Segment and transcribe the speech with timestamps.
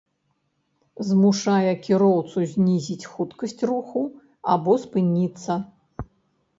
[1.09, 4.01] змушае кіроўцу знізіць хуткасць руху
[4.57, 5.51] або спыніцца